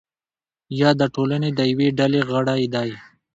[0.79, 2.89] یا د ټولنې د یوې ډلې غړی دی.